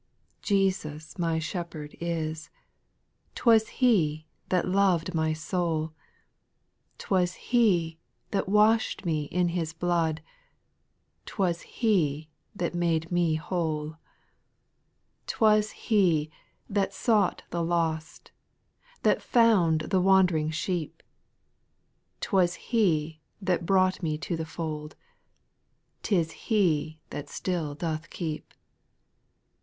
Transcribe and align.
8. 0.41 0.41
Jesus 0.41 1.19
my 1.19 1.37
Shepherd 1.37 1.95
is,— 1.99 2.49
'Twas 3.35 3.67
He 3.67 4.25
that 4.49 4.67
lov'd 4.67 5.13
my 5.13 5.31
soul, 5.31 5.93
SPIRITUAL 6.95 6.97
SONGS. 6.97 7.07
11 7.07 7.07
'T 7.07 7.07
was 7.11 7.33
He 7.51 7.99
that 8.31 8.49
wash'd 8.49 9.05
me 9.05 9.25
in 9.25 9.49
His 9.49 9.73
blood, 9.73 10.23
'T 11.27 11.35
was 11.37 11.61
He 11.61 12.31
that 12.55 12.73
made 12.73 13.11
me 13.11 13.35
whole. 13.35 13.89
7. 13.89 13.97
'T 15.27 15.35
was 15.39 15.69
He 15.73 16.31
that 16.67 16.95
sought 16.95 17.43
the 17.51 17.61
lost, 17.61 18.31
That 19.03 19.21
found 19.21 19.81
the 19.81 20.01
wand'ring 20.01 20.49
sheep, 20.49 21.03
'T 22.21 22.29
was 22.31 22.55
He 22.55 23.21
that 23.39 23.67
brought 23.67 24.01
me 24.01 24.17
to 24.17 24.35
the 24.35 24.47
fold, 24.47 24.95
'T 26.01 26.15
is 26.15 26.31
He 26.47 26.99
that 27.11 27.29
still 27.29 27.75
doth 27.75 28.09
keep. 28.09 28.55